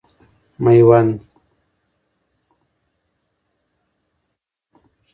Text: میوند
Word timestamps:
میوند 0.63 1.19